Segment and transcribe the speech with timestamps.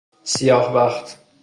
[0.23, 1.19] سیاه بخت